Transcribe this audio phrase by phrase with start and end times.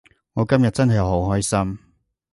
[0.33, 1.77] 我今日真係好開心